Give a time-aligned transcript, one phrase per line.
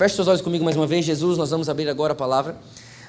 [0.00, 1.04] Feche seus olhos comigo mais uma vez.
[1.04, 2.56] Jesus, nós vamos abrir agora a palavra.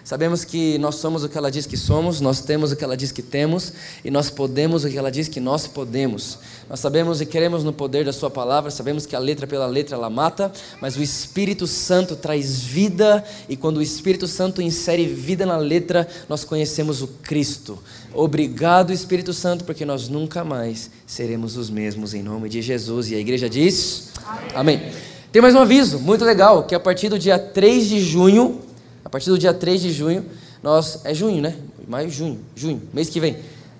[0.03, 2.97] Sabemos que nós somos o que ela diz que somos, nós temos o que ela
[2.97, 3.71] diz que temos
[4.03, 6.37] e nós podemos o que ela diz que nós podemos.
[6.69, 9.95] Nós sabemos e queremos no poder da Sua palavra, sabemos que a letra pela letra
[9.95, 15.45] ela mata, mas o Espírito Santo traz vida e quando o Espírito Santo insere vida
[15.45, 17.79] na letra, nós conhecemos o Cristo.
[18.13, 23.09] Obrigado, Espírito Santo, porque nós nunca mais seremos os mesmos em nome de Jesus.
[23.09, 24.09] E a igreja diz:
[24.53, 24.75] Amém.
[24.75, 25.10] Amém.
[25.31, 28.59] Tem mais um aviso muito legal, que a partir do dia 3 de junho,
[29.05, 30.25] a partir do dia 3 de junho,
[30.61, 30.99] nós.
[31.05, 31.55] É junho, né?
[31.87, 33.37] Maio, junho, junho, mês que vem.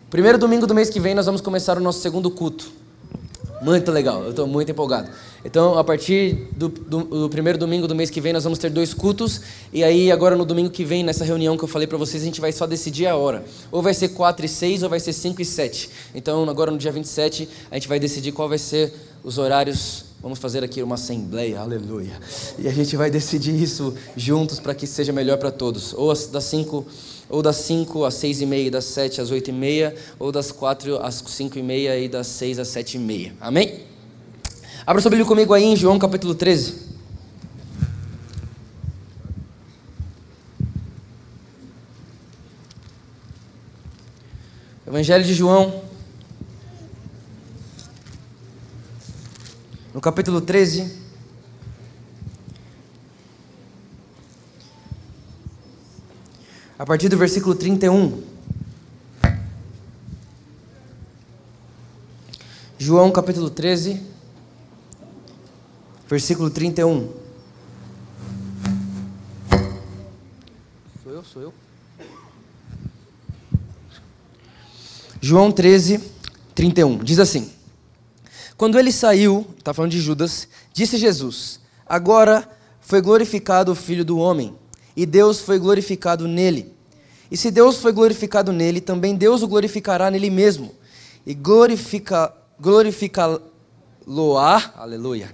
[0.09, 2.71] Primeiro domingo do mês que vem, nós vamos começar o nosso segundo culto.
[3.61, 5.09] Muito legal, eu estou muito empolgado.
[5.43, 8.69] Então, a partir do, do, do, primeiro domingo do mês que vem, nós vamos ter
[8.69, 9.41] dois cultos.
[9.73, 12.25] E aí, agora no domingo que vem, nessa reunião que eu falei para vocês, a
[12.25, 13.43] gente vai só decidir a hora.
[13.69, 15.89] Ou vai ser 4 e 6, ou vai ser 5 e 7.
[16.15, 20.37] Então, agora no dia 27, a gente vai decidir qual vai ser os horários Vamos
[20.37, 22.19] fazer aqui uma assembleia, aleluia.
[22.59, 25.93] E a gente vai decidir isso juntos para que seja melhor para todos.
[25.93, 26.85] Ou das 5
[27.27, 30.51] ou das 5 às 6 e meia, das 7 às 8 e meia, ou das
[30.51, 33.33] 4 às 5 e meia e das 6 às 7 e meia.
[33.41, 33.79] Amém?
[34.85, 36.91] Abra sua Bíblia comigo aí em João capítulo 13.
[44.85, 45.81] Evangelho de João,
[49.93, 50.89] no capítulo 13.
[56.79, 58.23] A partir do versículo 31.
[62.79, 64.01] João capítulo 13,
[66.09, 67.13] versículo 31.
[71.03, 71.23] Sou eu?
[71.23, 71.53] Sou eu?
[75.21, 76.01] João 13,
[76.55, 76.97] 31.
[77.03, 77.60] Diz assim.
[78.61, 82.47] Quando ele saiu, está falando de Judas, disse Jesus: Agora
[82.79, 84.55] foi glorificado o Filho do Homem,
[84.95, 86.71] e Deus foi glorificado nele.
[87.31, 90.75] E se Deus foi glorificado nele, também Deus o glorificará nele mesmo.
[91.25, 95.33] E glorifica, glorificá-lo-á, aleluia.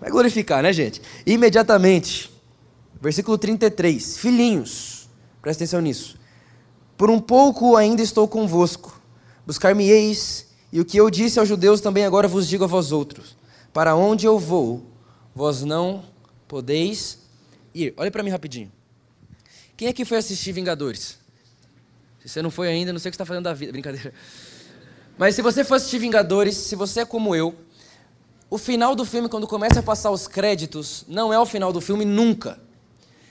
[0.00, 1.02] Vai glorificar, né, gente?
[1.26, 2.30] Imediatamente.
[3.02, 4.18] Versículo 33.
[4.18, 5.08] Filhinhos,
[5.42, 6.16] presta atenção nisso.
[6.96, 9.00] Por um pouco ainda estou convosco.
[9.44, 13.36] Buscar-me-eis e o que eu disse aos judeus também agora vos digo a vós outros:
[13.72, 14.84] Para onde eu vou,
[15.34, 16.04] vós não
[16.48, 17.18] podeis
[17.74, 17.94] ir.
[17.96, 18.70] Olha para mim rapidinho.
[19.76, 21.18] Quem aqui foi assistir Vingadores?
[22.20, 23.70] Se você não foi ainda, não sei o que está fazendo da vida.
[23.72, 24.12] Brincadeira.
[25.18, 27.54] Mas se você for assistir Vingadores, se você é como eu,
[28.48, 31.80] o final do filme, quando começa a passar os créditos, não é o final do
[31.80, 32.58] filme nunca.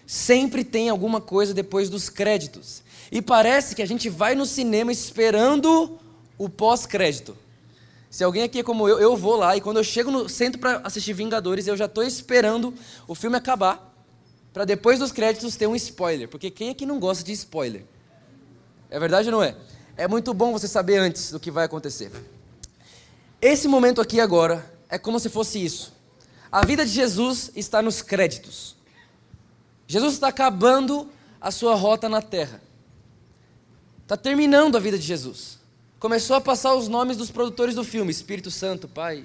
[0.05, 2.83] Sempre tem alguma coisa depois dos créditos.
[3.11, 5.99] E parece que a gente vai no cinema esperando
[6.37, 7.37] o pós-crédito.
[8.09, 10.59] Se alguém aqui é como eu, eu vou lá e quando eu chego no centro
[10.59, 12.73] para assistir Vingadores, eu já estou esperando
[13.07, 13.93] o filme acabar
[14.53, 17.83] para depois dos créditos ter um spoiler, porque quem aqui não gosta de spoiler?
[18.89, 19.55] É verdade ou não é?
[19.97, 22.09] É muito bom você saber antes do que vai acontecer.
[23.41, 25.93] Esse momento aqui agora é como se fosse isso.
[26.49, 28.77] A vida de Jesus está nos créditos.
[29.87, 31.09] Jesus está acabando
[31.41, 32.61] a sua rota na terra.
[34.03, 35.64] Está terminando a vida de Jesus
[35.99, 39.23] começou a passar os nomes dos produtores do filme, Espírito Santo, Pai.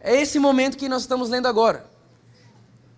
[0.00, 1.86] É esse momento que nós estamos lendo agora.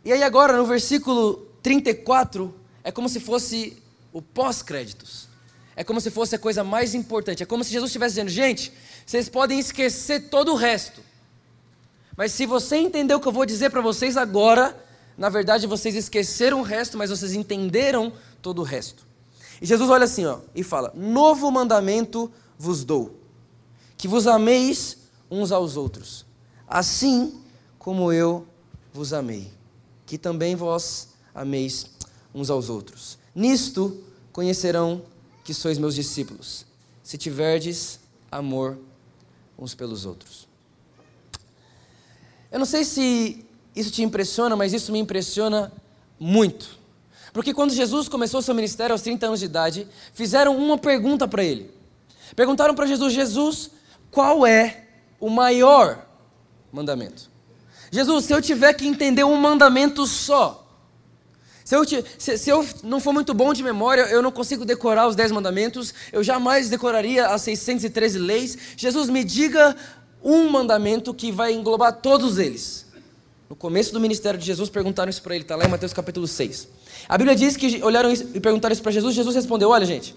[0.05, 5.29] E aí agora, no versículo 34, é como se fosse o pós-créditos.
[5.77, 7.43] É como se fosse a coisa mais importante.
[7.43, 8.73] É como se Jesus estivesse dizendo, gente,
[9.05, 11.01] vocês podem esquecer todo o resto.
[12.17, 14.77] Mas se você entender o que eu vou dizer para vocês agora,
[15.19, 19.05] na verdade vocês esqueceram o resto, mas vocês entenderam todo o resto.
[19.65, 23.19] E Jesus olha assim ó, e fala: Novo mandamento vos dou,
[23.97, 24.99] que vos ameis
[25.31, 26.27] uns aos outros,
[26.69, 27.41] assim
[27.79, 28.47] como eu
[28.93, 29.51] vos amei,
[30.05, 31.87] que também vós ameis
[32.35, 33.17] uns aos outros.
[33.35, 35.03] Nisto conhecerão
[35.43, 36.67] que sois meus discípulos,
[37.03, 37.99] se tiverdes
[38.31, 38.77] amor
[39.59, 40.47] uns pelos outros.
[42.53, 45.73] Eu não sei se isso te impressiona, mas isso me impressiona
[46.21, 46.84] muito.
[47.35, 51.43] Porque quando Jesus começou seu ministério aos 30 anos de idade, fizeram uma pergunta para
[51.43, 51.69] ele.
[52.37, 53.71] Perguntaram para Jesus: Jesus,
[54.09, 54.85] qual é
[55.19, 56.07] o maior
[56.73, 57.29] mandamento?
[57.91, 60.65] Jesus, se eu tiver que entender um mandamento só,
[61.65, 64.65] se eu, te, se, se eu, não for muito bom de memória, eu não consigo
[64.65, 68.57] decorar os dez mandamentos, eu jamais decoraria as 613 leis.
[68.77, 69.75] Jesus, me diga
[70.23, 72.84] um mandamento que vai englobar todos eles.
[73.49, 76.27] No começo do ministério de Jesus, perguntaram isso para ele, está lá em Mateus capítulo
[76.27, 76.69] 6.
[77.09, 80.15] A Bíblia diz que olharam isso, e perguntaram isso para Jesus, Jesus respondeu: Olha, gente,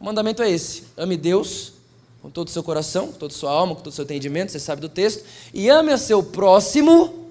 [0.00, 1.74] o mandamento é esse: ame Deus
[2.22, 4.52] com todo o seu coração, com toda a sua alma, com todo o seu entendimento,
[4.52, 7.28] você sabe do texto, e ame a seu próximo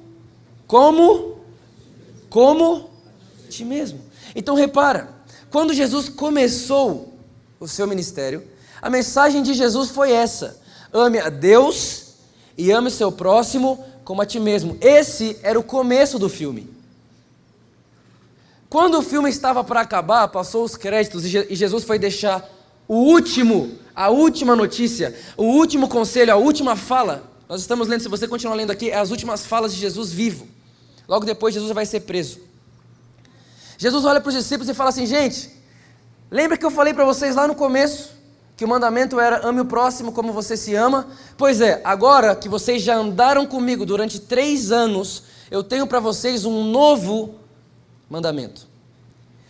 [0.68, 1.40] como
[2.30, 2.90] como
[3.50, 4.00] ti mesmo.
[4.36, 5.10] Então repara,
[5.50, 7.14] quando Jesus começou
[7.60, 8.48] o seu ministério,
[8.82, 10.62] a mensagem de Jesus foi essa:
[10.94, 12.14] ame a Deus
[12.58, 14.78] e ame seu próximo como a ti mesmo.
[14.82, 16.70] Esse era o começo do filme.
[18.70, 22.46] Quando o filme estava para acabar, passou os créditos e Jesus foi deixar
[22.90, 27.24] o último, a última notícia, o último conselho, a última fala.
[27.48, 30.46] Nós estamos lendo, se você continuar lendo aqui, é as últimas falas de Jesus vivo.
[31.08, 32.42] Logo depois, Jesus vai ser preso.
[33.78, 35.50] Jesus olha para os discípulos e fala assim: gente,
[36.30, 38.10] lembra que eu falei para vocês lá no começo
[38.62, 41.08] que o mandamento era ame o próximo como você se ama?
[41.36, 46.46] Pois é, agora que vocês já andaram comigo durante três anos, eu tenho para vocês
[46.46, 47.34] um novo
[48.08, 48.68] mandamento.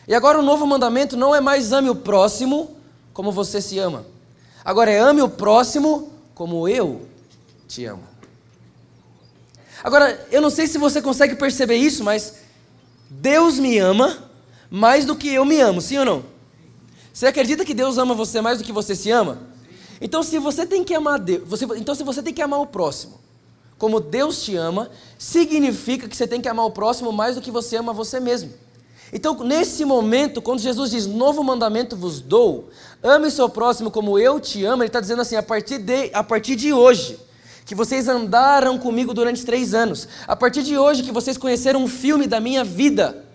[0.08, 2.74] E agora o novo mandamento não é mais ame o próximo
[3.12, 4.06] como você se ama.
[4.64, 7.06] Agora é ame o próximo como eu
[7.68, 8.04] te amo.
[9.84, 12.36] Agora, eu não sei se você consegue perceber isso, mas
[13.10, 14.32] Deus me ama
[14.70, 16.31] mais do que eu me amo, sim ou não?
[17.14, 19.40] Você acredita que Deus ama você mais do que você se ama?
[20.00, 22.66] Então, se você tem que amar Deus, você, então se você tem que amar o
[22.66, 23.20] próximo,
[23.78, 27.52] como Deus te ama, significa que você tem que amar o próximo mais do que
[27.52, 28.52] você ama você mesmo.
[29.14, 32.70] Então, nesse momento, quando Jesus diz: Novo mandamento vos dou,
[33.04, 36.24] ame seu próximo como eu te amo, ele está dizendo assim: a partir, de, a
[36.24, 37.20] partir de hoje,
[37.66, 41.88] que vocês andaram comigo durante três anos, a partir de hoje que vocês conheceram um
[41.88, 43.26] filme da minha vida,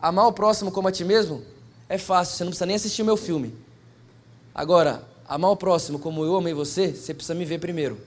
[0.00, 1.42] amar o próximo como a ti mesmo
[1.88, 3.54] é fácil, você não precisa nem assistir o meu filme.
[4.54, 7.98] Agora, amar o próximo como eu amei você, você precisa me ver primeiro.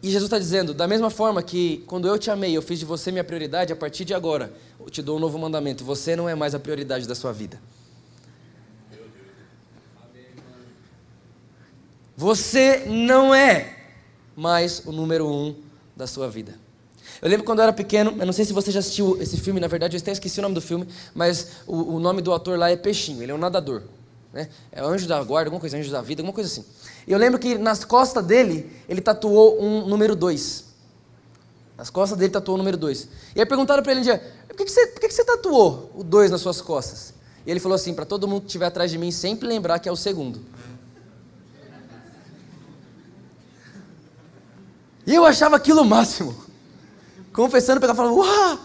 [0.00, 2.84] E Jesus está dizendo, da mesma forma que quando eu te amei, eu fiz de
[2.84, 6.28] você minha prioridade, a partir de agora, eu te dou um novo mandamento: você não
[6.28, 7.60] é mais a prioridade da sua vida.
[12.16, 13.76] Você não é
[14.36, 15.54] mais o número um
[15.96, 16.67] da sua vida.
[17.20, 19.58] Eu lembro quando eu era pequeno, eu não sei se você já assistiu esse filme,
[19.58, 22.58] na verdade eu até esqueci o nome do filme, mas o, o nome do ator
[22.58, 23.82] lá é Peixinho, ele é um nadador.
[24.32, 24.48] Né?
[24.70, 26.64] É anjo da guarda, alguma coisa, anjo da vida, alguma coisa assim.
[27.06, 30.64] E eu lembro que nas costas dele, ele tatuou um número 2.
[31.76, 33.08] Nas costas dele tatuou o número 2.
[33.34, 35.24] E aí perguntaram para ele um dia, por que, que, você, por que, que você
[35.24, 37.14] tatuou o 2 nas suas costas?
[37.46, 39.88] E ele falou assim, para todo mundo que estiver atrás de mim sempre lembrar que
[39.88, 40.40] é o segundo.
[45.06, 46.47] E eu achava aquilo o máximo.
[47.38, 48.58] Confessando, pegava e falava, uau,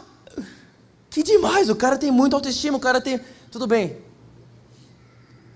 [1.07, 3.21] que demais, o cara tem muita autoestima, o cara tem...
[3.51, 4.01] Tudo bem.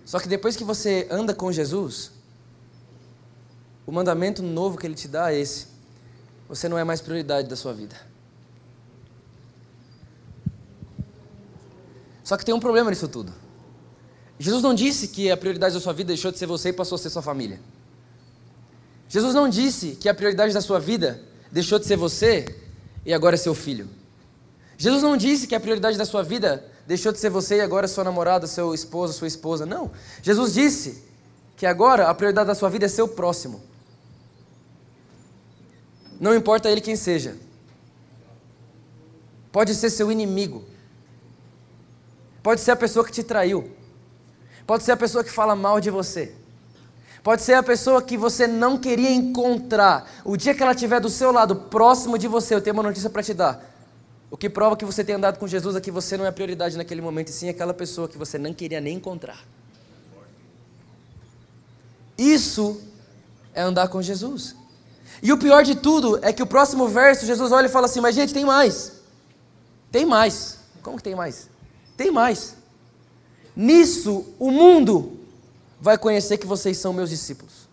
[0.06, 2.12] Só que depois que você anda com Jesus,
[3.88, 5.66] o mandamento novo que ele te dá é esse.
[6.48, 7.96] Você não é mais prioridade da sua vida.
[12.24, 13.34] Só que tem um problema nisso tudo.
[14.38, 16.98] Jesus não disse que a prioridade da sua vida deixou de ser você e passou
[16.98, 17.60] a ser sua família.
[19.10, 21.20] Jesus não disse que a prioridade da sua vida
[21.51, 22.66] deixou de ser você
[23.08, 23.90] e agora é seu filho.
[24.78, 27.86] Jesus não disse que a prioridade da sua vida deixou de ser você e agora
[27.86, 29.66] é sua namorada, seu esposo, sua esposa.
[29.66, 29.90] Não.
[30.22, 31.06] Jesus disse
[31.56, 33.64] que agora a prioridade da sua vida é seu próximo.
[36.20, 37.38] Não importa ele quem seja.
[39.54, 40.66] Pode ser seu inimigo.
[42.44, 43.72] Pode ser a pessoa que te traiu.
[44.66, 46.36] Pode ser a pessoa que fala mal de você.
[47.27, 50.10] Pode ser a pessoa que você não queria encontrar.
[50.24, 53.10] O dia que ela estiver do seu lado, próximo de você, eu tenho uma notícia
[53.10, 53.62] para te dar.
[54.31, 56.77] O que prova que você tem andado com Jesus é que você não é prioridade
[56.77, 59.43] naquele momento, e sim aquela pessoa que você não queria nem encontrar.
[62.17, 62.81] Isso
[63.53, 64.55] é andar com Jesus.
[65.22, 68.00] E o pior de tudo é que o próximo verso, Jesus olha e fala assim:
[68.00, 69.01] Mas gente, tem mais.
[69.91, 70.60] Tem mais.
[70.81, 71.50] Como que tem mais?
[71.98, 72.55] Tem mais.
[73.53, 75.16] Nisso, o mundo
[75.79, 77.67] vai conhecer que vocês são meus discípulos.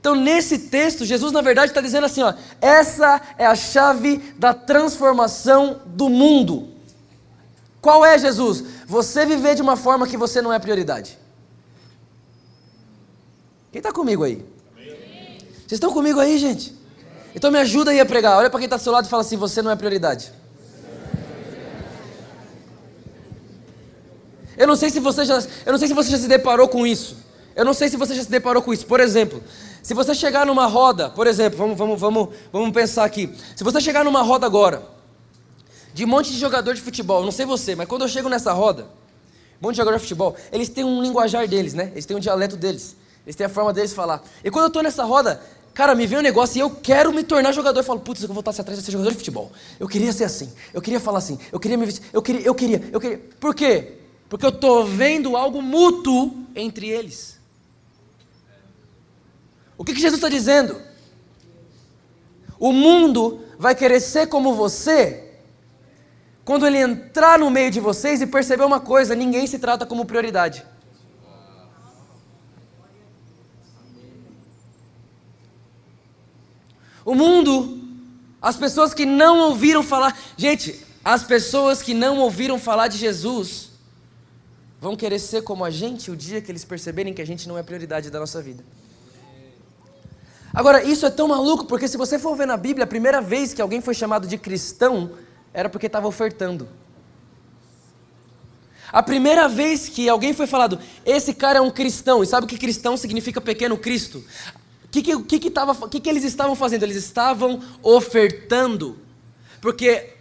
[0.00, 4.54] Então, nesse texto, Jesus, na verdade, está dizendo assim: ó, essa é a chave da
[4.54, 6.68] transformação do mundo.
[7.82, 8.64] Qual é, Jesus?
[8.86, 11.18] Você viver de uma forma que você não é prioridade.
[13.70, 14.44] Quem está comigo aí?
[14.76, 16.74] Vocês estão comigo aí, gente?
[17.34, 18.36] Então me ajuda aí a pregar.
[18.38, 20.32] Olha para quem está do seu lado e fala assim: você não é prioridade.
[24.60, 26.86] Eu não sei se você já, eu não sei se você já se deparou com
[26.86, 27.16] isso.
[27.56, 28.84] Eu não sei se você já se deparou com isso.
[28.84, 29.42] Por exemplo,
[29.82, 33.34] se você chegar numa roda, por exemplo, vamos, vamos, vamos, vamos pensar aqui.
[33.56, 34.82] Se você chegar numa roda agora,
[35.94, 38.52] de um monte de jogador de futebol, não sei você, mas quando eu chego nessa
[38.52, 38.82] roda,
[39.62, 41.90] um monte de jogador de futebol, eles têm um linguajar deles, né?
[41.92, 42.94] Eles têm um dialeto deles.
[43.24, 44.22] Eles têm a forma deles de falar.
[44.44, 45.40] E quando eu estou nessa roda,
[45.72, 47.80] cara, me vem um negócio e eu quero me tornar jogador.
[47.80, 49.50] Eu falo, putz, eu vou voltar atrás de ser jogador de futebol.
[49.78, 50.52] Eu queria ser assim.
[50.74, 51.38] Eu queria falar assim.
[51.50, 51.88] Eu queria me.
[52.12, 53.18] Eu queria, eu queria, eu queria.
[53.40, 53.99] Por quê?
[54.30, 57.40] Porque eu estou vendo algo mútuo entre eles.
[59.76, 60.80] O que, que Jesus está dizendo?
[62.56, 65.32] O mundo vai querer ser como você
[66.44, 70.04] quando ele entrar no meio de vocês e perceber uma coisa: ninguém se trata como
[70.04, 70.64] prioridade.
[77.04, 77.80] O mundo,
[78.40, 83.69] as pessoas que não ouviram falar, gente, as pessoas que não ouviram falar de Jesus,
[84.80, 87.58] vão querer ser como a gente o dia que eles perceberem que a gente não
[87.58, 88.64] é prioridade da nossa vida.
[90.52, 93.52] Agora, isso é tão maluco porque se você for ver na Bíblia, a primeira vez
[93.52, 95.12] que alguém foi chamado de cristão
[95.52, 96.68] era porque estava ofertando.
[98.90, 102.48] A primeira vez que alguém foi falado, esse cara é um cristão, e sabe o
[102.48, 104.24] que cristão significa pequeno Cristo?
[104.84, 105.50] O que, que, que, que,
[105.90, 106.82] que, que eles estavam fazendo?
[106.82, 108.98] Eles estavam ofertando.
[109.60, 110.14] Porque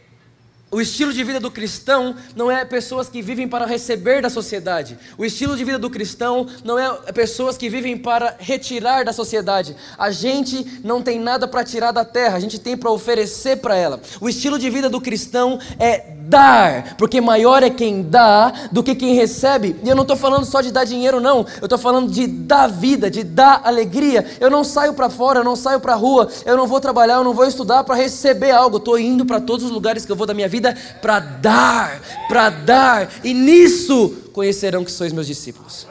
[0.72, 4.98] o estilo de vida do cristão não é pessoas que vivem para receber da sociedade.
[5.18, 9.76] O estilo de vida do cristão não é pessoas que vivem para retirar da sociedade.
[9.98, 13.76] A gente não tem nada para tirar da terra, a gente tem para oferecer para
[13.76, 14.00] ela.
[14.22, 18.94] O estilo de vida do cristão é dar, porque maior é quem dá do que
[18.94, 19.76] quem recebe.
[19.84, 21.46] E eu não estou falando só de dar dinheiro, não.
[21.60, 24.26] Eu estou falando de dar vida, de dar alegria.
[24.40, 27.16] Eu não saio para fora, eu não saio para a rua, eu não vou trabalhar,
[27.16, 28.78] eu não vou estudar para receber algo.
[28.78, 32.50] Estou indo para todos os lugares que eu vou da minha vida para dar, para
[32.50, 33.10] dar.
[33.24, 35.88] E nisso conhecerão que sois meus discípulos.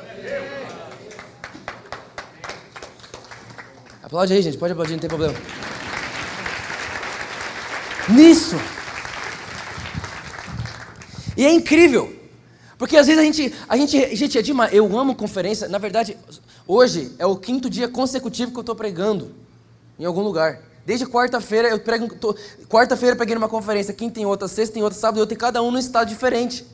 [4.03, 4.57] Aplaude aí, gente.
[4.57, 5.35] Pode aplaudir, não tem problema.
[8.09, 8.57] Nisso.
[11.39, 12.13] E é incrível.
[12.77, 14.69] Porque às vezes a gente, a gente, gente, é.
[14.73, 15.69] Eu amo conferência.
[15.69, 16.17] Na verdade,
[16.67, 19.33] hoje é o quinto dia consecutivo que eu estou pregando
[19.97, 20.61] em algum lugar.
[20.85, 22.09] Desde quarta-feira eu prego.
[22.69, 25.39] Quarta-feira eu preguei numa conferência, quinta em outra, sexta em outra, sábado em outra, e
[25.39, 26.67] cada um num estado diferente.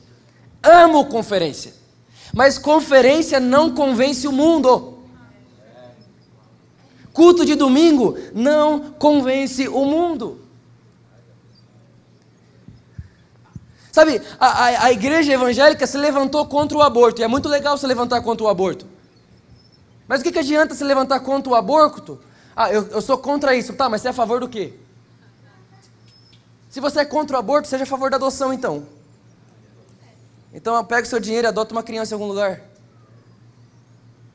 [0.63, 1.71] Amo conferência.
[2.33, 4.97] Mas conferência não convence o mundo.
[7.13, 10.44] Culto de domingo não convence o mundo.
[13.95, 17.77] Sabe, a, a, a, igreja evangélica se levantou contra o aborto, e é muito legal
[17.77, 18.85] se levantar contra o aborto.
[20.05, 22.19] Mas o que, que adianta se levantar contra o aborto?
[22.53, 23.71] Ah, eu, eu sou contra isso.
[23.71, 24.73] Tá, mas você é a favor do quê?
[26.69, 28.85] Se você é contra o aborto, seja a favor da adoção, então.
[30.53, 32.59] Então pega o seu dinheiro e adota uma criança em algum lugar.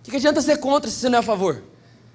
[0.00, 1.62] O que, que adianta ser contra se você não é a favor?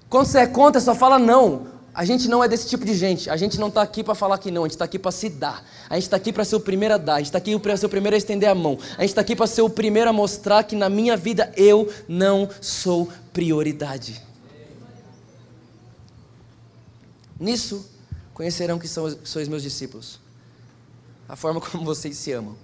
[0.09, 1.67] Quando você é contra, só fala não.
[1.95, 3.29] A gente não é desse tipo de gente.
[3.29, 4.63] A gente não está aqui para falar que não.
[4.63, 5.65] A gente está aqui para se dar.
[5.89, 7.15] A gente está aqui para ser o primeiro a dar.
[7.15, 8.77] A gente está aqui para ser o primeiro a estender a mão.
[8.97, 11.89] A gente está aqui para ser o primeiro a mostrar que na minha vida eu
[12.05, 14.21] não sou prioridade.
[17.39, 17.89] Nisso
[18.33, 20.19] conhecerão que são, sois meus discípulos.
[21.29, 22.57] A forma como vocês se amam.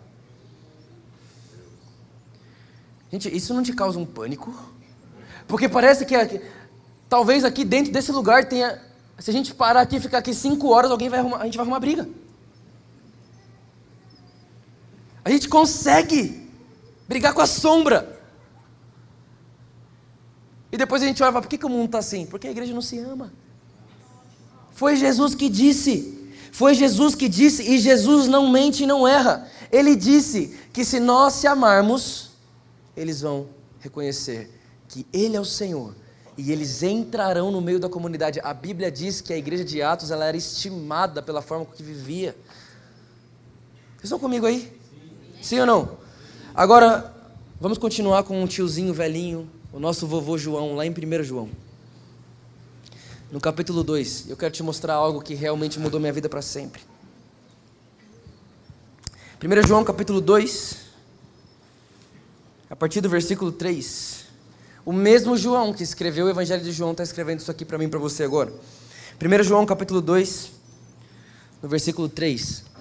[3.09, 4.53] Gente, isso não te causa um pânico?
[5.47, 6.41] Porque parece que aqui,
[7.07, 8.90] talvez aqui dentro desse lugar tenha
[9.21, 11.55] se a gente parar aqui e ficar aqui cinco horas, alguém vai arrumar, a gente
[11.55, 12.09] vai arrumar briga.
[15.23, 16.49] A gente consegue
[17.07, 18.19] brigar com a sombra.
[20.71, 22.25] E depois a gente vai falar, por que, que o mundo está assim?
[22.25, 23.31] Porque a igreja não se ama.
[24.71, 26.17] Foi Jesus que disse.
[26.51, 29.47] Foi Jesus que disse, e Jesus não mente e não erra.
[29.71, 32.31] Ele disse que se nós se amarmos,
[32.97, 33.47] eles vão
[33.79, 34.49] reconhecer
[34.87, 35.95] que Ele é o Senhor
[36.41, 38.39] e eles entrarão no meio da comunidade.
[38.43, 42.35] A Bíblia diz que a igreja de Atos ela era estimada pela forma que vivia.
[43.91, 44.61] Vocês estão comigo aí?
[45.35, 45.97] Sim, Sim ou não?
[46.55, 47.13] Agora,
[47.59, 51.47] vamos continuar com um tiozinho velhinho, o nosso vovô João, lá em 1 João.
[53.31, 56.81] No capítulo 2, eu quero te mostrar algo que realmente mudou minha vida para sempre.
[59.43, 60.77] 1 João capítulo 2,
[62.67, 64.20] a partir do versículo 3.
[64.85, 67.85] O mesmo João que escreveu o Evangelho de João está escrevendo isso aqui para mim
[67.85, 68.51] e para você agora.
[69.21, 70.51] 1 João capítulo 2,
[71.61, 72.71] no versículo 3.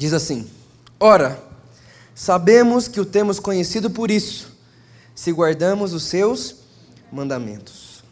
[0.00, 0.50] diz assim:
[0.98, 1.38] Ora,
[2.14, 4.50] sabemos que o temos conhecido por isso,
[5.14, 6.56] se guardamos os seus
[7.12, 8.02] mandamentos.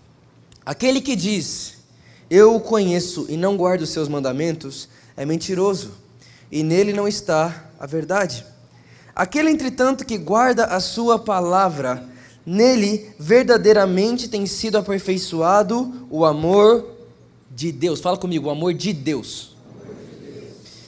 [0.67, 1.78] Aquele que diz,
[2.31, 5.93] Eu o conheço e não guardo os seus mandamentos, é mentiroso,
[6.51, 8.45] e nele não está a verdade.
[9.15, 12.07] Aquele, entretanto, que guarda a sua palavra,
[12.45, 16.87] nele verdadeiramente tem sido aperfeiçoado o amor
[17.51, 18.01] de Deus.
[18.01, 19.57] Fala comigo, o amor de Deus.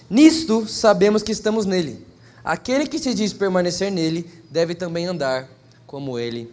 [0.09, 2.07] Nisto sabemos que estamos nele.
[2.45, 5.49] Aquele que se diz permanecer nele deve também andar
[5.87, 6.53] como ele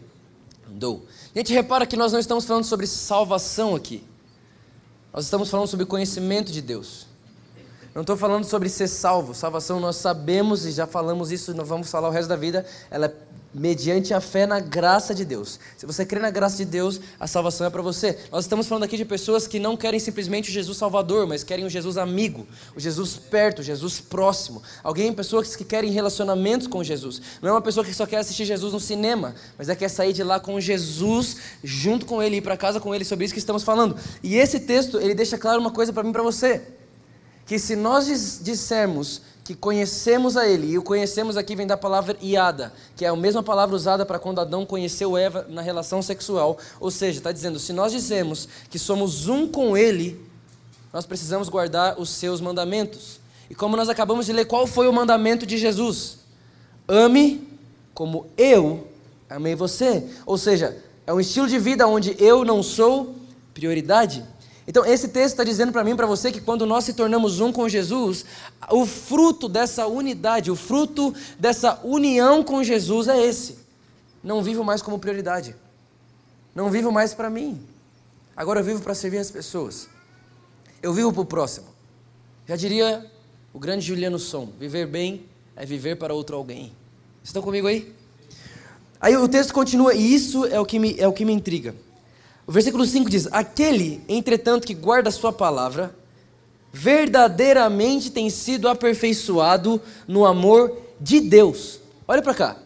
[0.70, 1.06] andou.
[1.36, 4.04] Gente, repara que nós não estamos falando sobre salvação aqui.
[5.18, 7.08] Nós estamos falando sobre conhecimento de Deus.
[7.96, 9.34] Não estou falando sobre ser salvo.
[9.34, 12.64] Salvação nós sabemos e já falamos isso, nós vamos falar o resto da vida.
[12.92, 13.14] Ela é
[13.54, 15.60] mediante a fé na graça de Deus.
[15.78, 18.18] Se você crê na graça de Deus, a salvação é para você.
[18.32, 21.66] Nós estamos falando aqui de pessoas que não querem simplesmente o Jesus Salvador, mas querem
[21.66, 24.62] o Jesus amigo, o Jesus perto, o Jesus próximo.
[24.84, 27.22] Alguém, pessoas que querem relacionamentos com Jesus.
[27.42, 30.14] Não é uma pessoa que só quer assistir Jesus no cinema, mas é quer sair
[30.14, 33.06] de lá com Jesus, junto com Ele, ir para casa com Ele.
[33.06, 33.98] Sobre isso que estamos falando.
[34.22, 36.62] E esse texto ele deixa claro uma coisa para mim, para você,
[37.46, 42.18] que se nós dissermos que conhecemos a Ele, e o conhecemos aqui vem da palavra
[42.22, 46.58] iada, que é a mesma palavra usada para quando Adão conheceu Eva na relação sexual.
[46.82, 50.20] Ou seja, está dizendo, se nós dizemos que somos um com Ele,
[50.92, 53.22] nós precisamos guardar os seus mandamentos.
[53.50, 56.18] E como nós acabamos de ler, qual foi o mandamento de Jesus?
[56.86, 57.48] Ame
[57.94, 58.86] como eu
[59.30, 60.04] amei você.
[60.26, 63.16] Ou seja, é um estilo de vida onde eu não sou
[63.54, 64.26] prioridade.
[64.68, 67.40] Então, esse texto está dizendo para mim e para você que quando nós se tornamos
[67.40, 68.26] um com Jesus,
[68.70, 73.60] o fruto dessa unidade, o fruto dessa união com Jesus é esse.
[74.22, 75.56] Não vivo mais como prioridade.
[76.54, 77.62] Não vivo mais para mim.
[78.36, 79.88] Agora eu vivo para servir as pessoas.
[80.84, 81.68] Eu vivo para o próximo.
[82.46, 83.10] Já diria
[83.54, 86.74] o grande Juliano Som: viver bem é viver para outro alguém.
[87.24, 87.94] Estão comigo aí?
[89.00, 91.74] Aí o texto continua, e isso é o que me, é o que me intriga.
[92.48, 95.94] O versículo 5 diz: Aquele, entretanto, que guarda a sua palavra,
[96.72, 101.82] verdadeiramente tem sido aperfeiçoado no amor de Deus.
[102.08, 102.58] Olha para cá.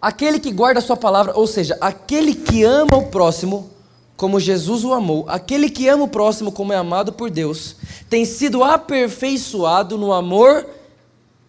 [0.00, 3.70] Aquele que guarda a sua palavra, ou seja, aquele que ama o próximo
[4.16, 7.76] como Jesus o amou, aquele que ama o próximo como é amado por Deus,
[8.08, 10.66] tem sido aperfeiçoado no amor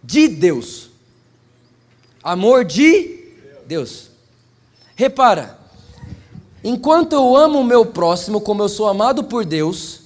[0.04, 0.90] de Deus.
[2.24, 3.26] Amor de
[3.66, 4.07] Deus.
[4.98, 5.60] Repara,
[6.64, 10.02] enquanto eu amo o meu próximo como eu sou amado por Deus,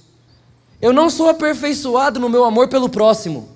[0.82, 3.48] eu não sou aperfeiçoado no meu amor pelo próximo.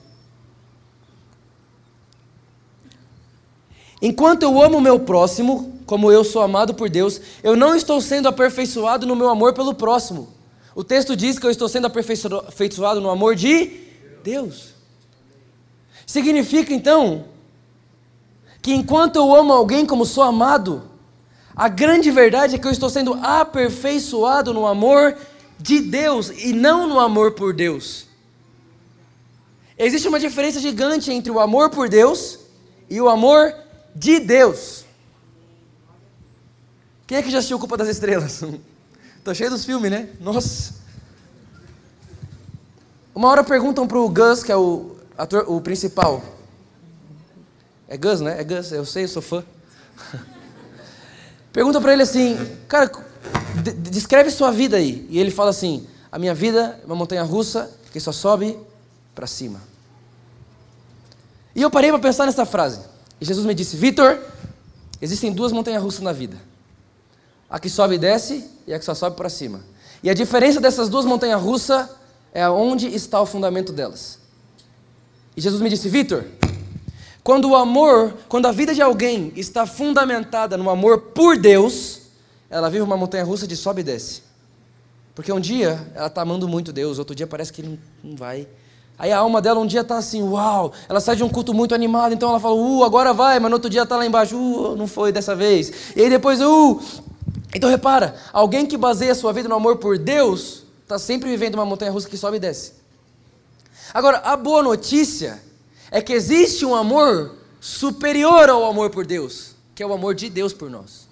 [4.01, 8.01] Enquanto eu amo o meu próximo, como eu sou amado por Deus, eu não estou
[8.01, 10.33] sendo aperfeiçoado no meu amor pelo próximo.
[10.75, 13.79] O texto diz que eu estou sendo aperfeiçoado no amor de
[14.25, 14.71] Deus.
[16.07, 17.27] Significa então
[18.63, 20.96] que enquanto eu amo alguém como sou amado,
[21.57, 25.17] a grande verdade é que eu estou sendo aperfeiçoado no amor
[25.59, 28.07] de Deus e não no amor por Deus.
[29.79, 32.39] Existe uma diferença gigante entre o amor por Deus
[32.91, 33.55] e o amor
[33.95, 34.85] de Deus.
[37.07, 38.43] Quem é que já assistiu Culpa das Estrelas?
[39.25, 40.11] Tô cheio dos filmes, né?
[40.21, 40.75] Nossa.
[43.15, 46.23] Uma hora perguntam pro Gus, que é o ator, o principal.
[47.89, 48.39] É Gus, né?
[48.39, 49.43] É Gus, eu sei, eu sou fã.
[51.57, 52.37] Pergunta para ele assim,
[52.69, 52.93] cara,
[53.79, 55.07] descreve sua vida aí.
[55.09, 58.59] E ele fala assim: a minha vida é uma montanha russa que só sobe
[59.15, 59.59] para cima.
[61.55, 62.81] E eu parei para pensar nessa frase.
[63.19, 64.19] E Jesus me disse: Vitor,
[65.01, 66.37] existem duas montanhas russas na vida:
[67.49, 69.63] a que sobe e desce e a que só sobe para cima.
[70.03, 71.89] E a diferença dessas duas montanhas russas
[72.35, 74.19] é onde está o fundamento delas.
[75.35, 76.23] E Jesus me disse: Vitor,
[77.27, 82.03] quando o amor, quando a vida de alguém está fundamentada no amor por Deus,
[82.49, 84.23] ela vive uma montanha russa de sobe e desce.
[85.13, 88.47] Porque um dia ela está amando muito Deus, outro dia parece que não, não vai.
[88.97, 91.75] Aí a alma dela um dia está assim, uau, ela sai de um culto muito
[91.75, 94.77] animado, então ela fala, uh, agora vai, mas no outro dia está lá embaixo, uh,
[94.77, 95.73] não foi dessa vez.
[95.97, 96.81] E aí depois, uh.
[97.53, 101.67] Então repara, alguém que baseia sua vida no amor por Deus, está sempre vivendo uma
[101.67, 102.75] montanha russa que sobe e desce.
[103.93, 105.45] Agora, a boa notícia
[105.91, 110.29] é que existe um amor superior ao amor por Deus, que é o amor de
[110.29, 111.07] Deus por nós.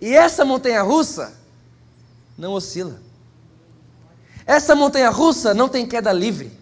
[0.00, 1.32] E essa montanha russa
[2.36, 3.00] não oscila.
[4.44, 6.52] Essa montanha russa não tem queda livre.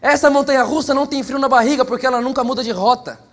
[0.00, 3.25] Essa montanha russa não tem frio na barriga porque ela nunca muda de rota.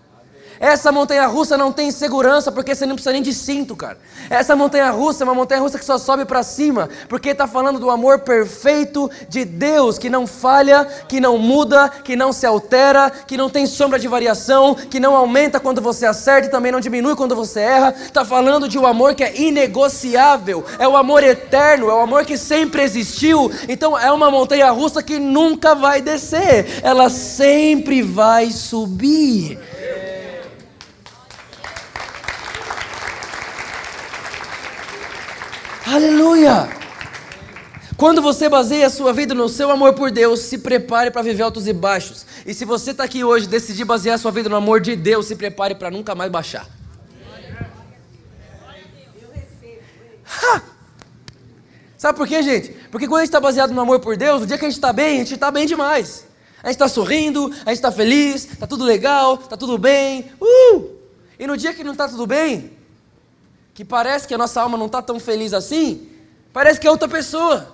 [0.63, 3.97] Essa montanha russa não tem segurança porque você não precisa nem de cinto, cara.
[4.29, 7.81] Essa montanha russa é uma montanha russa que só sobe para cima, porque está falando
[7.81, 13.09] do amor perfeito de Deus, que não falha, que não muda, que não se altera,
[13.09, 16.79] que não tem sombra de variação, que não aumenta quando você acerta e também não
[16.79, 17.93] diminui quando você erra.
[18.01, 22.23] Está falando de um amor que é inegociável, é o amor eterno, é o amor
[22.23, 23.51] que sempre existiu.
[23.67, 29.59] Então é uma montanha russa que nunca vai descer, ela sempre vai subir.
[35.85, 36.69] Aleluia!
[37.97, 41.43] Quando você baseia a sua vida no seu amor por Deus, se prepare para viver
[41.43, 42.25] altos e baixos.
[42.45, 45.25] E se você está aqui hoje decidir basear a sua vida no amor de Deus,
[45.25, 46.67] se prepare para nunca mais baixar.
[50.25, 50.61] Ha!
[51.97, 52.69] Sabe por quê, gente?
[52.89, 54.77] Porque quando a gente está baseado no amor por Deus, o dia que a gente
[54.77, 56.25] está bem, a gente está bem demais.
[56.63, 60.31] A gente está sorrindo, a gente está feliz, está tudo legal, está tudo bem.
[60.41, 60.91] Uh!
[61.37, 62.71] E no dia que não está tudo bem,
[63.73, 66.09] que parece que a nossa alma não está tão feliz assim,
[66.51, 67.73] parece que é outra pessoa.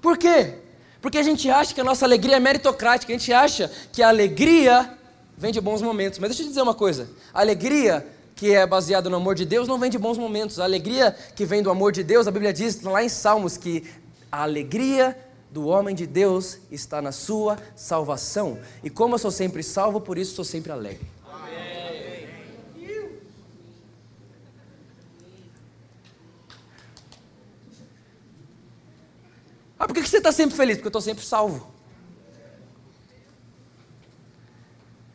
[0.00, 0.54] Por quê?
[1.00, 4.08] Porque a gente acha que a nossa alegria é meritocrática, a gente acha que a
[4.08, 4.98] alegria
[5.36, 6.18] vem de bons momentos.
[6.18, 9.44] Mas deixa eu te dizer uma coisa: a alegria que é baseada no amor de
[9.44, 10.58] Deus não vem de bons momentos.
[10.58, 13.84] A alegria que vem do amor de Deus, a Bíblia diz lá em Salmos que
[14.30, 15.16] a alegria
[15.50, 18.58] do homem de Deus está na sua salvação.
[18.82, 21.06] E como eu sou sempre salvo, por isso sou sempre alegre.
[29.94, 30.76] Por que você está sempre feliz?
[30.76, 31.72] Porque eu estou sempre salvo.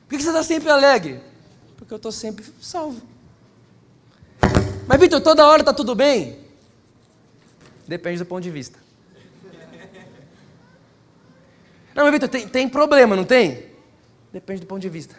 [0.08, 1.22] Por que você está sempre alegre?
[1.76, 3.02] Porque eu estou sempre salvo.
[4.88, 6.40] Mas, Vitor, toda hora está tudo bem?
[7.88, 8.80] Depende do ponto de vista.
[11.94, 13.66] Não, mas Vitor, tem, tem problema, não tem?
[14.32, 15.16] Depende do ponto de vista.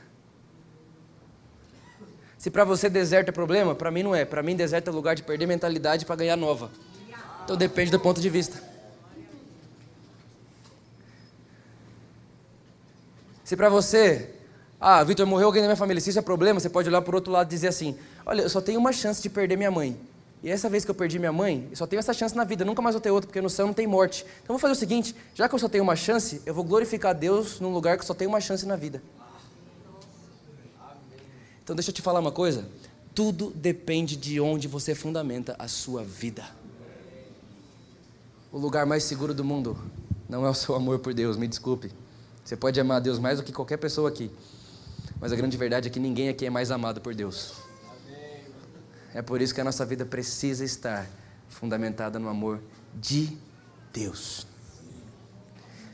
[2.38, 4.24] Se para você deserto é problema, para mim não é.
[4.24, 6.70] Para mim deserto é lugar de perder mentalidade para ganhar nova.
[7.44, 8.69] Então depende do ponto de vista.
[13.50, 14.30] Se para você,
[14.80, 17.16] ah, Vitor, morreu alguém da minha família, se isso é problema, você pode olhar por
[17.16, 20.00] outro lado e dizer assim: olha, eu só tenho uma chance de perder minha mãe.
[20.40, 22.64] E essa vez que eu perdi minha mãe, eu só tenho essa chance na vida,
[22.64, 24.24] nunca mais vou ter outra, porque no céu não tem morte.
[24.44, 27.12] Então vou fazer o seguinte: já que eu só tenho uma chance, eu vou glorificar
[27.12, 29.02] Deus num lugar que só tem uma chance na vida.
[31.64, 32.68] Então deixa eu te falar uma coisa:
[33.12, 36.44] tudo depende de onde você fundamenta a sua vida.
[38.52, 39.76] O lugar mais seguro do mundo
[40.28, 41.90] não é o seu amor por Deus, me desculpe.
[42.44, 44.30] Você pode amar a Deus mais do que qualquer pessoa aqui.
[45.20, 47.54] Mas a grande verdade é que ninguém aqui é mais amado por Deus.
[49.14, 51.06] É por isso que a nossa vida precisa estar
[51.48, 52.60] fundamentada no amor
[52.94, 53.36] de
[53.92, 54.46] Deus.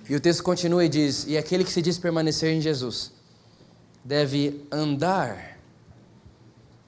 [0.08, 3.10] E o texto continua e diz: E aquele que se diz permanecer em Jesus
[4.04, 5.58] deve andar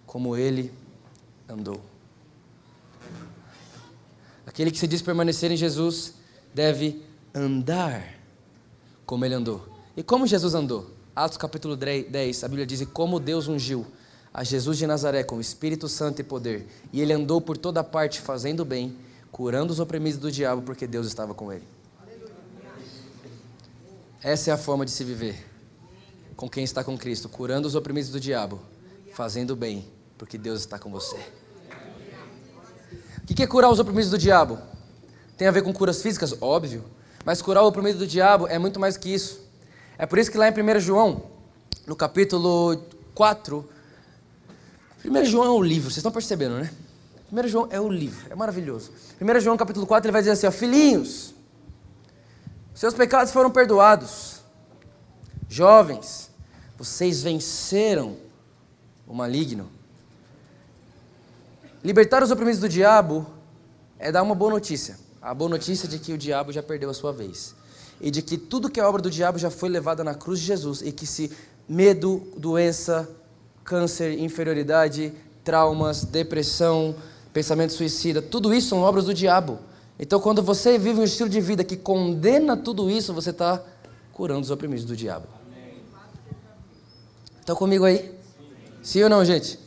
[0.06, 0.72] como ele
[1.48, 1.80] andou.
[4.46, 6.14] Aquele que se diz permanecer em Jesus
[6.54, 7.02] deve
[7.34, 8.17] andar
[9.08, 9.66] como ele andou.
[9.96, 10.90] E como Jesus andou?
[11.16, 13.86] Atos capítulo 10, a Bíblia diz: como Deus ungiu
[14.32, 18.20] a Jesus de Nazaré com Espírito Santo e poder, e ele andou por toda parte
[18.20, 18.94] fazendo bem,
[19.32, 21.66] curando os oprimidos do diabo, porque Deus estava com ele.
[24.22, 25.42] Essa é a forma de se viver
[26.36, 28.60] com quem está com Cristo, curando os oprimidos do diabo,
[29.14, 31.16] fazendo bem, porque Deus está com você.
[33.22, 34.58] O que é curar os oprimidos do diabo?
[35.38, 36.34] Tem a ver com curas físicas?
[36.42, 36.97] Óbvio.
[37.24, 39.46] Mas curar o oprimido do diabo é muito mais que isso.
[39.98, 41.22] É por isso que lá em 1 João,
[41.86, 42.82] no capítulo
[43.14, 43.68] 4,
[45.04, 46.70] 1 João é o livro, vocês estão percebendo, né?
[47.32, 48.92] 1 João é o livro, é maravilhoso.
[49.20, 51.34] 1 João capítulo 4, ele vai dizer assim, ó, filhinhos,
[52.74, 54.40] seus pecados foram perdoados.
[55.48, 56.30] Jovens,
[56.76, 58.16] vocês venceram
[59.06, 59.68] o maligno.
[61.82, 63.26] Libertar os oprimidos do diabo
[63.98, 64.96] é dar uma boa notícia.
[65.20, 67.54] A boa notícia é de que o diabo já perdeu a sua vez.
[68.00, 70.46] E de que tudo que é obra do diabo já foi levada na cruz de
[70.46, 70.82] Jesus.
[70.82, 71.30] E que se
[71.68, 73.08] medo, doença,
[73.64, 75.12] câncer, inferioridade,
[75.44, 76.94] traumas, depressão,
[77.32, 79.58] pensamento suicida, tudo isso são obras do diabo.
[79.98, 83.62] Então, quando você vive um estilo de vida que condena tudo isso, você está
[84.12, 85.26] curando os oprimidos do diabo.
[87.40, 88.14] Estão comigo aí?
[88.82, 89.58] Sim ou não, gente?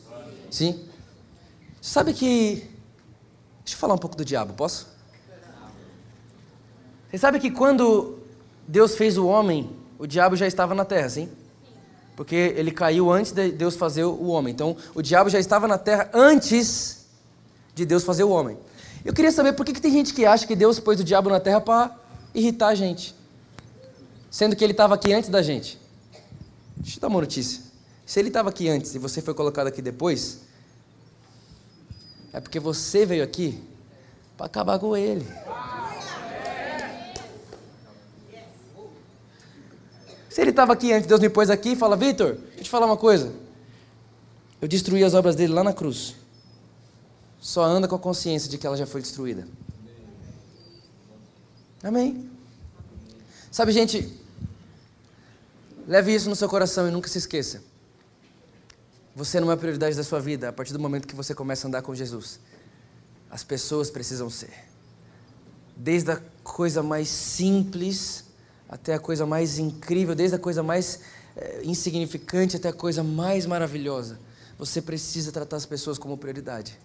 [0.50, 0.80] Sim?
[1.82, 2.70] Sabe que.
[3.64, 4.90] Deixa eu falar um pouco do diabo, posso?
[7.12, 8.19] Você sabe que quando
[8.65, 9.69] Deus fez o homem,
[10.00, 11.30] o diabo já estava na terra, sim?
[12.15, 14.54] Porque ele caiu antes de Deus fazer o homem.
[14.54, 17.06] Então, o diabo já estava na terra antes
[17.76, 18.58] de Deus fazer o homem.
[19.04, 21.30] Eu queria saber por que, que tem gente que acha que Deus pôs o diabo
[21.30, 21.97] na terra para
[22.34, 23.13] irritar a gente,
[24.30, 25.78] sendo que ele estava aqui antes da gente.
[26.78, 27.62] Deixa eu dar uma notícia.
[28.06, 30.41] Se ele estava aqui antes e você foi colocado aqui depois,
[32.32, 33.62] é porque você veio aqui
[34.38, 35.26] para acabar com ele.
[40.32, 42.70] Se ele estava aqui antes, Deus me pôs aqui e fala: Vitor, deixa eu te
[42.70, 43.34] falar uma coisa.
[44.62, 46.15] Eu destruí as obras dele lá na cruz.
[47.41, 49.46] Só anda com a consciência de que ela já foi destruída.
[51.84, 52.30] Amém.
[53.52, 54.17] Sabe, gente,
[55.86, 57.62] leve isso no seu coração e nunca se esqueça.
[59.13, 61.67] Você não é a prioridade da sua vida a partir do momento que você começa
[61.67, 62.39] a andar com Jesus.
[63.30, 64.54] As pessoas precisam ser.
[65.76, 68.31] Desde a coisa mais simples
[68.71, 71.01] até a coisa mais incrível, desde a coisa mais
[71.36, 74.17] é, insignificante até a coisa mais maravilhosa.
[74.57, 76.79] Você precisa tratar as pessoas como prioridade.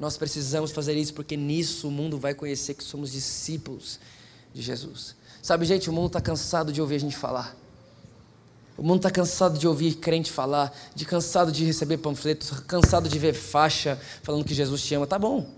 [0.00, 4.00] Nós precisamos fazer isso porque nisso o mundo vai conhecer que somos discípulos
[4.52, 5.14] de Jesus.
[5.40, 7.56] Sabe, gente, o mundo está cansado de ouvir a gente falar.
[8.76, 13.18] O mundo está cansado de ouvir crente falar, de cansado de receber panfletos, cansado de
[13.18, 15.06] ver faixa falando que Jesus te ama.
[15.06, 15.48] Tá bom,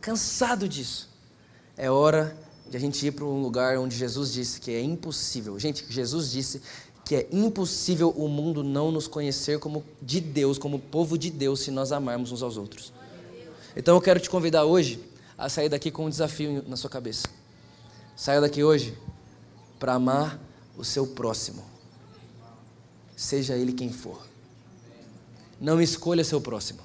[0.00, 1.10] cansado disso.
[1.76, 2.34] É hora
[2.72, 5.58] de a gente ir para um lugar onde Jesus disse que é impossível.
[5.58, 6.62] Gente, Jesus disse
[7.04, 11.60] que é impossível o mundo não nos conhecer como de Deus, como povo de Deus,
[11.60, 12.90] se nós amarmos uns aos outros.
[13.76, 14.98] Então eu quero te convidar hoje
[15.36, 17.28] a sair daqui com um desafio na sua cabeça.
[18.16, 18.96] Saia daqui hoje
[19.78, 20.40] para amar
[20.74, 21.62] o seu próximo,
[23.14, 24.26] seja ele quem for.
[25.60, 26.80] Não escolha seu próximo.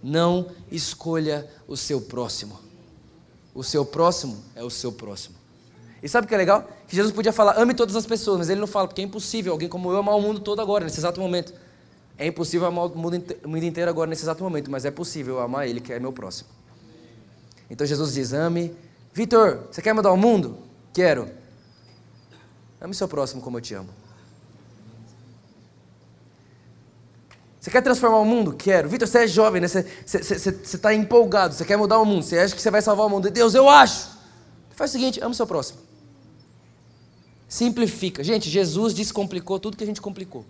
[0.00, 2.67] Não escolha o seu próximo.
[3.54, 5.36] O seu próximo é o seu próximo.
[6.02, 6.68] E sabe o que é legal?
[6.86, 9.52] Que Jesus podia falar, ame todas as pessoas, mas ele não fala, porque é impossível
[9.52, 11.52] alguém como eu amar o mundo todo agora, nesse exato momento.
[12.16, 13.14] É impossível amar o mundo
[13.64, 16.48] inteiro agora, nesse exato momento, mas é possível amar ele, que é meu próximo.
[17.70, 18.74] Então Jesus diz: ame.
[19.12, 20.58] Vitor, você quer mudar o mundo?
[20.92, 21.28] Quero.
[22.80, 23.88] Ame seu próximo como eu te amo.
[27.60, 28.52] Você quer transformar o mundo?
[28.52, 28.88] Quero.
[28.88, 29.68] Vitor, você é jovem, né?
[29.68, 33.10] Você está empolgado, você quer mudar o mundo, você acha que você vai salvar o
[33.10, 33.30] mundo.
[33.30, 34.16] Deus, eu acho.
[34.70, 35.80] Faz o seguinte, ame seu próximo.
[37.48, 38.22] Simplifica.
[38.22, 40.44] Gente, Jesus descomplicou tudo que a gente complicou.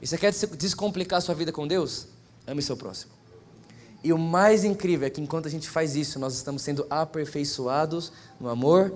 [0.00, 2.06] E você quer descomplicar a sua vida com Deus?
[2.46, 3.12] Ame seu próximo.
[4.04, 8.12] E o mais incrível é que enquanto a gente faz isso, nós estamos sendo aperfeiçoados
[8.38, 8.94] no amor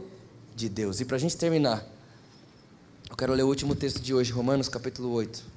[0.54, 1.00] de Deus.
[1.00, 1.84] E para a gente terminar,
[3.08, 5.49] eu quero ler o último texto de hoje, Romanos capítulo 8.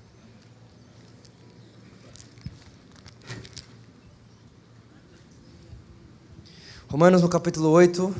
[6.93, 8.15] Romanos no capítulo 8,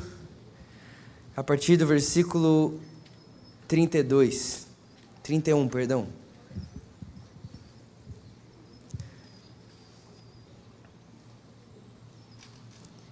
[1.36, 2.80] a partir do versículo
[3.68, 4.66] 32,
[5.22, 6.08] 31, perdão.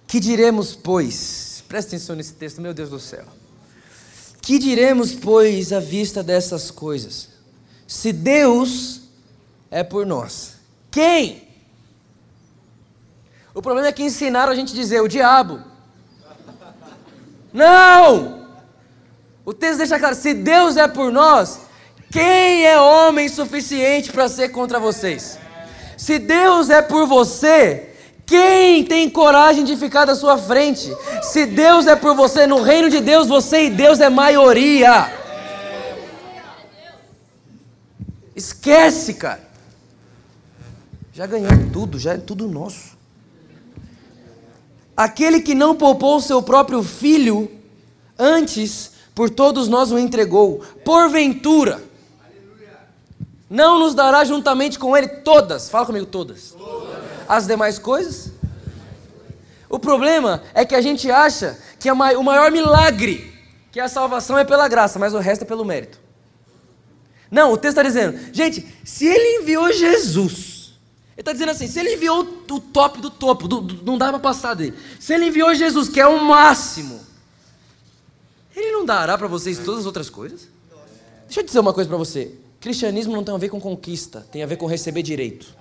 [0.05, 1.63] Que diremos, pois?
[1.69, 3.23] Presta atenção nesse texto, meu Deus do céu.
[4.41, 7.29] Que diremos, pois, à vista dessas coisas?
[7.87, 9.03] Se Deus
[9.71, 10.55] é por nós,
[10.91, 11.52] quem?
[13.53, 15.61] O problema é que ensinaram a gente dizer o diabo.
[17.53, 18.47] Não!
[19.45, 21.61] O texto deixa claro: se Deus é por nós,
[22.11, 25.37] quem é homem suficiente para ser contra vocês?
[25.97, 27.93] Se Deus é por você,
[28.25, 30.91] quem tem coragem de ficar da sua frente?
[31.21, 35.13] Se Deus é por você, no reino de Deus, você e Deus é maioria.
[38.35, 39.47] Esquece, cara.
[41.13, 42.92] Já ganhou tudo, já é tudo nosso.
[44.95, 47.49] Aquele que não poupou seu próprio filho,
[48.17, 51.83] antes por todos nós o entregou, porventura,
[53.49, 56.55] não nos dará juntamente com ele todas, fala comigo, todas.
[57.27, 58.31] as demais coisas?
[59.69, 63.33] O problema é que a gente acha que o maior milagre,
[63.71, 65.99] que a salvação é pela graça, mas o resto é pelo mérito.
[67.29, 70.52] Não, o texto está dizendo, gente, se ele enviou Jesus,
[71.15, 74.09] ele está dizendo assim, se ele enviou o top do topo, do, do, não dá
[74.09, 76.99] para passar dele, se ele enviou Jesus, que é o máximo,
[78.55, 80.47] ele não dará para vocês todas as outras coisas?
[81.25, 84.41] Deixa eu dizer uma coisa para você, cristianismo não tem a ver com conquista, tem
[84.41, 85.55] a ver com receber direito.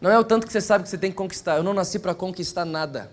[0.00, 1.56] Não é o tanto que você sabe que você tem que conquistar.
[1.56, 3.10] Eu não nasci para conquistar nada.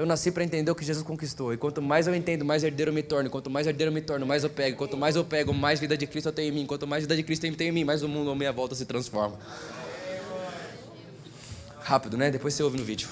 [0.00, 1.52] Eu nasci para entender o que Jesus conquistou.
[1.52, 3.28] E quanto mais eu entendo, mais herdeiro eu me torno.
[3.28, 4.78] Quanto mais herdeiro eu me torno, mais eu pego.
[4.78, 6.64] Quanto mais eu pego, mais vida de Cristo eu tenho em mim.
[6.64, 8.74] Quanto mais vida de Cristo eu tenho em mim, mais o mundo à minha volta
[8.74, 9.38] se transforma.
[11.80, 12.30] Rápido, né?
[12.30, 13.10] Depois você ouve no vídeo.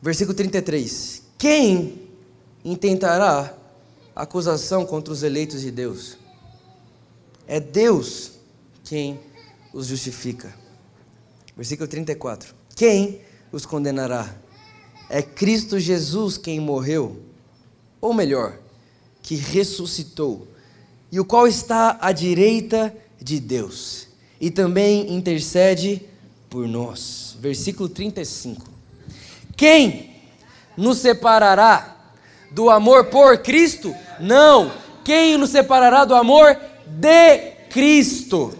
[0.00, 1.24] Versículo 33.
[1.36, 2.00] Quem
[2.64, 3.52] intentará
[4.14, 6.16] acusação contra os eleitos de Deus?
[7.44, 8.34] É Deus
[8.84, 9.18] quem
[9.72, 10.65] os justifica.
[11.56, 12.54] Versículo 34.
[12.74, 14.34] Quem os condenará?
[15.08, 17.20] é Cristo Jesus quem morreu,
[18.00, 18.58] ou melhor,
[19.22, 20.46] que ressuscitou,
[21.10, 24.08] e o qual está à direita de Deus,
[24.40, 26.02] e também intercede
[26.50, 27.36] por nós.
[27.40, 28.66] Versículo 35.
[29.56, 30.14] Quem
[30.76, 31.96] nos separará
[32.50, 33.94] do amor por Cristo?
[34.20, 34.70] Não.
[35.04, 37.38] Quem nos separará do amor de
[37.70, 38.52] Cristo?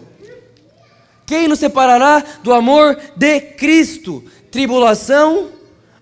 [1.27, 4.23] Quem nos separará do amor de Cristo?
[4.49, 5.49] Tribulação,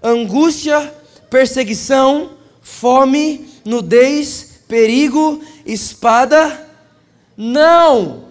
[0.02, 0.94] angústia,
[1.32, 2.30] perseguição,
[2.62, 6.70] fome, nudez, perigo, espada?
[7.36, 8.26] Não!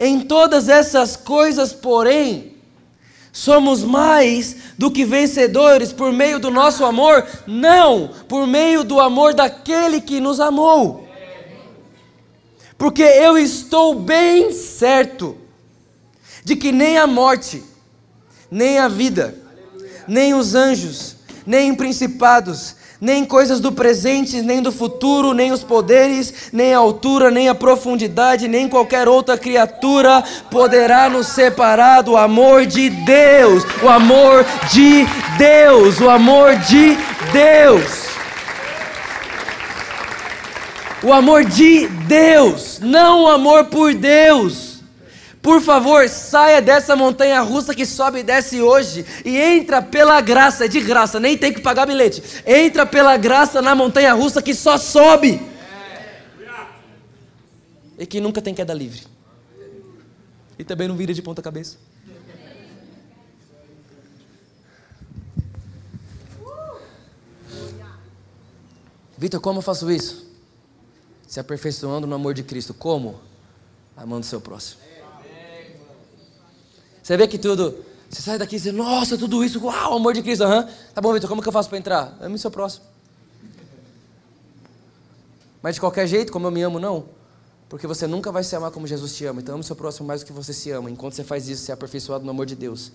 [0.00, 2.54] Em todas essas coisas, porém,
[3.30, 7.26] somos mais do que vencedores por meio do nosso amor?
[7.46, 11.06] Não, por meio do amor daquele que nos amou.
[12.78, 15.43] Porque eu estou bem certo
[16.44, 17.62] de que nem a morte,
[18.50, 19.34] nem a vida,
[20.06, 26.50] nem os anjos, nem principados, nem coisas do presente, nem do futuro, nem os poderes,
[26.52, 32.66] nem a altura, nem a profundidade, nem qualquer outra criatura poderá nos separar do amor
[32.66, 36.96] de Deus, o amor de Deus, o amor de
[37.32, 38.04] Deus.
[41.02, 44.73] O amor de Deus, não o amor por Deus.
[45.44, 50.64] Por favor, saia dessa montanha russa que sobe e desce hoje e entra pela graça,
[50.64, 52.22] é de graça, nem tem que pagar bilhete.
[52.46, 55.38] Entra pela graça na montanha russa que só sobe.
[57.98, 59.02] E que nunca tem queda livre.
[60.58, 61.76] E também não vira de ponta cabeça.
[69.18, 70.26] Vitor, como eu faço isso?
[71.28, 72.72] Se aperfeiçoando no amor de Cristo.
[72.72, 73.20] Como?
[73.94, 74.93] Amando seu próximo.
[77.04, 77.84] Você vê que tudo.
[78.08, 80.44] Você sai daqui e diz, nossa, tudo isso, uau, amor de Cristo.
[80.44, 80.66] Uhum.
[80.94, 82.16] Tá bom, Vitor, como que eu faço para entrar?
[82.20, 82.86] Ame o seu próximo.
[85.62, 87.04] Mas de qualquer jeito, como eu me amo, não.
[87.68, 89.40] Porque você nunca vai se amar como Jesus te ama.
[89.40, 90.90] Então ame seu próximo mais do que você se ama.
[90.90, 92.90] Enquanto você faz isso, você é aperfeiçoado no amor de Deus.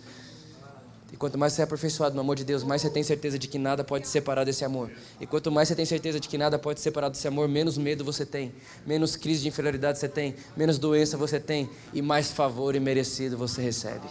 [1.12, 3.48] E quanto mais você é aperfeiçoado no amor de Deus, mais você tem certeza de
[3.48, 4.92] que nada pode separar desse amor.
[5.20, 8.04] E quanto mais você tem certeza de que nada pode separar desse amor, menos medo
[8.04, 8.54] você tem,
[8.86, 13.38] menos crise de inferioridade você tem, menos doença você tem e mais favor e merecido
[13.38, 14.08] você recebe.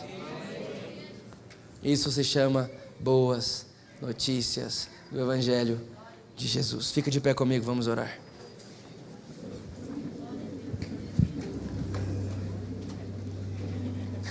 [1.82, 3.66] Isso se chama boas
[4.02, 5.80] notícias do Evangelho
[6.36, 6.90] de Jesus.
[6.90, 8.18] Fica de pé comigo, vamos orar.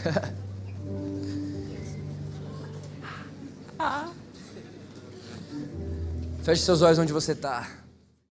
[6.48, 7.68] Feche seus olhos onde você está.